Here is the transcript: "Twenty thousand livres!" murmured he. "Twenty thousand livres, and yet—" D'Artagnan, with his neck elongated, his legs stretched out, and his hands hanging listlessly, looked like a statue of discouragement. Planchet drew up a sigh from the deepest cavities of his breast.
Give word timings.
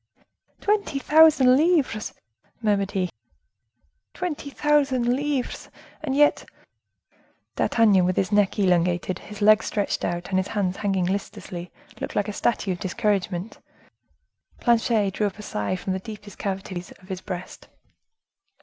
"Twenty 0.61 0.97
thousand 0.97 1.55
livres!" 1.55 2.15
murmured 2.59 2.89
he. 2.93 3.11
"Twenty 4.15 4.49
thousand 4.49 5.03
livres, 5.15 5.69
and 6.01 6.15
yet—" 6.15 6.43
D'Artagnan, 7.55 8.03
with 8.05 8.15
his 8.17 8.31
neck 8.31 8.57
elongated, 8.57 9.19
his 9.19 9.43
legs 9.43 9.67
stretched 9.67 10.03
out, 10.03 10.29
and 10.31 10.39
his 10.39 10.47
hands 10.47 10.77
hanging 10.77 11.05
listlessly, 11.05 11.71
looked 11.99 12.15
like 12.15 12.27
a 12.27 12.33
statue 12.33 12.71
of 12.71 12.79
discouragement. 12.79 13.59
Planchet 14.59 15.11
drew 15.11 15.27
up 15.27 15.37
a 15.37 15.43
sigh 15.43 15.75
from 15.75 15.93
the 15.93 15.99
deepest 15.99 16.39
cavities 16.39 16.91
of 16.93 17.07
his 17.09 17.21
breast. 17.21 17.67